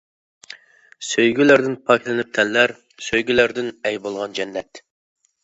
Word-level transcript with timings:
سۆيگۈلەردىن 1.07 1.75
پاكلىنىپ 1.89 2.31
تەنلەر، 2.39 2.73
سۆيگۈلەردىن 3.09 3.71
ئەي 3.85 4.01
بولغان 4.09 4.37
جەننەت. 4.41 4.85